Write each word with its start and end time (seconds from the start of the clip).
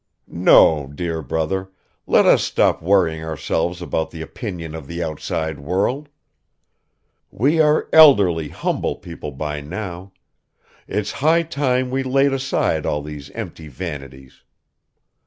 No, 0.43 0.87
dear 0.95 1.21
brother, 1.21 1.69
let 2.07 2.25
us 2.25 2.43
stop 2.43 2.81
worrying 2.81 3.23
ourselves 3.23 3.83
about 3.83 4.09
the 4.09 4.23
opinion 4.23 4.73
of 4.73 4.87
the 4.87 5.03
outside 5.03 5.59
world; 5.59 6.09
we 7.29 7.59
are 7.61 7.87
elderly 7.93 8.49
humble 8.49 8.95
people 8.95 9.29
by 9.29 9.61
now; 9.61 10.11
it's 10.87 11.11
high 11.21 11.43
time 11.43 11.91
we 11.91 12.01
laid 12.01 12.33
aside 12.33 12.83
all 12.83 13.03
these 13.03 13.29
empty 13.35 13.67
vanities. 13.67 14.41